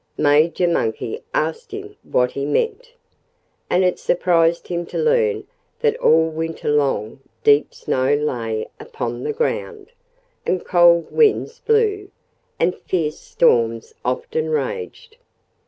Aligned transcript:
Major 0.17 0.67
Monkey 0.67 1.21
asked 1.31 1.69
him 1.71 1.95
what 2.01 2.31
he 2.31 2.43
meant. 2.43 2.93
And 3.69 3.83
it 3.83 3.99
surprised 3.99 4.67
him 4.67 4.83
to 4.87 4.97
learn 4.97 5.45
that 5.81 5.95
all 5.97 6.27
winter 6.27 6.69
long 6.71 7.19
deep 7.43 7.71
snow 7.71 8.15
lay 8.15 8.67
upon 8.79 9.21
the 9.23 9.31
ground, 9.31 9.91
and 10.43 10.65
cold 10.65 11.11
winds 11.11 11.59
blew, 11.59 12.09
and 12.59 12.75
fierce 12.75 13.19
storms 13.19 13.93
often 14.03 14.49
raged. 14.49 15.17